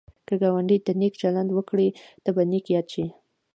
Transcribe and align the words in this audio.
که 0.27 0.33
ګاونډي 0.41 0.77
ته 0.85 0.91
نېک 0.99 1.13
چلند 1.21 1.49
وکړې، 1.53 1.87
ته 2.23 2.29
به 2.35 2.43
نېک 2.51 2.65
یاد 2.75 2.87
شي 2.93 3.05